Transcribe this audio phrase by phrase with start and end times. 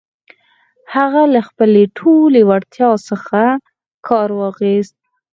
[0.95, 3.41] هغه له خپلې ټولې وړتيا څخه
[4.07, 4.95] کار واخيست.